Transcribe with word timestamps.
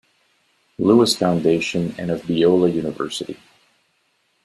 Lewis 0.79 1.15
Foundation 1.15 1.93
and 1.99 2.09
of 2.09 2.23
Biola 2.23 2.73
University. 2.73 3.37